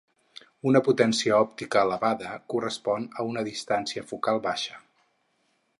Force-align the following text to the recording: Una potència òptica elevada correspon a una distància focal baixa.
Una 0.69 0.79
potència 0.87 1.35
òptica 1.47 1.83
elevada 1.89 2.31
correspon 2.53 3.07
a 3.25 3.29
una 3.35 3.47
distància 3.49 4.07
focal 4.13 4.45
baixa. 4.49 4.81